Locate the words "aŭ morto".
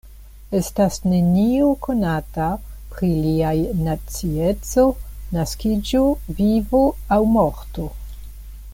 7.19-7.91